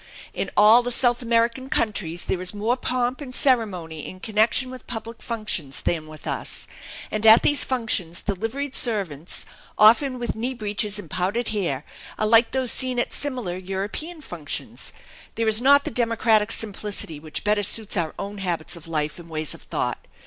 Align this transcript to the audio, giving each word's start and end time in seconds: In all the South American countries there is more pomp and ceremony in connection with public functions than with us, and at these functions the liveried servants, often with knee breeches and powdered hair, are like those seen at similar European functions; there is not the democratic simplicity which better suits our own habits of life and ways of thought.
In 0.33 0.49
all 0.57 0.81
the 0.81 0.89
South 0.89 1.21
American 1.21 1.69
countries 1.69 2.25
there 2.25 2.41
is 2.41 2.55
more 2.55 2.75
pomp 2.75 3.21
and 3.21 3.35
ceremony 3.35 4.07
in 4.07 4.19
connection 4.19 4.71
with 4.71 4.87
public 4.87 5.21
functions 5.21 5.79
than 5.83 6.07
with 6.07 6.25
us, 6.25 6.65
and 7.11 7.23
at 7.23 7.43
these 7.43 7.63
functions 7.63 8.21
the 8.21 8.33
liveried 8.33 8.75
servants, 8.75 9.45
often 9.77 10.17
with 10.17 10.33
knee 10.33 10.55
breeches 10.55 10.97
and 10.97 11.07
powdered 11.07 11.49
hair, 11.49 11.85
are 12.17 12.25
like 12.25 12.49
those 12.49 12.71
seen 12.71 12.97
at 12.97 13.13
similar 13.13 13.55
European 13.55 14.21
functions; 14.21 14.91
there 15.35 15.47
is 15.47 15.61
not 15.61 15.85
the 15.85 15.91
democratic 15.91 16.51
simplicity 16.51 17.19
which 17.19 17.43
better 17.43 17.61
suits 17.61 17.95
our 17.95 18.15
own 18.17 18.39
habits 18.39 18.75
of 18.75 18.87
life 18.87 19.19
and 19.19 19.29
ways 19.29 19.53
of 19.53 19.61
thought. 19.61 20.07